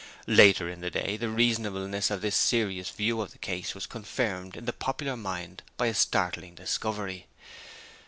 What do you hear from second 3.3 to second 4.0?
the case was